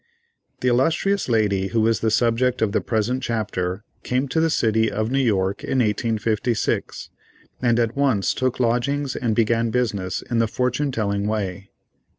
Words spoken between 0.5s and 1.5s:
The illustrious